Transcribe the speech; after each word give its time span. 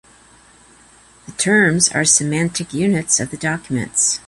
The 1.27 1.31
terms 1.33 1.89
are 1.91 2.03
semantic 2.05 2.73
units 2.73 3.19
of 3.19 3.29
the 3.29 3.37
documents. 3.37 4.19